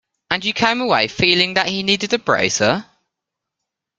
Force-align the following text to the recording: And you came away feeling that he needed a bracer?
And 0.31 0.43
you 0.43 0.51
came 0.51 0.81
away 0.81 1.07
feeling 1.07 1.53
that 1.53 1.67
he 1.69 1.83
needed 1.83 2.11
a 2.11 2.17
bracer? 2.17 2.83